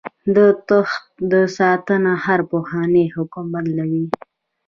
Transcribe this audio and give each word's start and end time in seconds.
د 0.35 0.37
تخت 0.69 1.05
ساتنه 1.57 2.11
هر 2.25 2.39
پخوانی 2.51 3.05
حکم 3.15 3.45
بدلوي. 3.53 4.05